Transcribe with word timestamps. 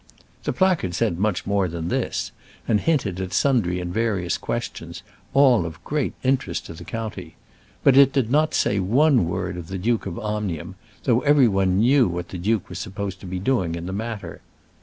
The 0.45 0.51
placard 0.51 0.95
said 0.95 1.19
much 1.19 1.45
more 1.45 1.67
than 1.67 1.89
this, 1.89 2.31
and 2.67 2.79
hinted 2.81 3.21
at 3.21 3.33
sundry 3.33 3.79
and 3.79 3.93
various 3.93 4.35
questions, 4.39 5.03
all 5.31 5.63
of 5.63 5.83
great 5.83 6.13
interest 6.23 6.65
to 6.65 6.73
the 6.73 6.83
county; 6.83 7.35
but 7.83 7.95
it 7.95 8.11
did 8.11 8.31
not 8.31 8.55
say 8.55 8.79
one 8.79 9.27
word 9.27 9.57
of 9.57 9.67
the 9.67 9.77
Duke 9.77 10.07
of 10.07 10.17
Omnium, 10.17 10.73
though 11.03 11.21
every 11.21 11.47
one 11.47 11.77
knew 11.81 12.07
what 12.07 12.29
the 12.29 12.39
duke 12.39 12.67
was 12.67 12.79
supposed 12.79 13.19
to 13.19 13.27
be 13.27 13.37
doing 13.37 13.75
in 13.75 13.85
the 13.85 13.93
matter. 13.93 14.41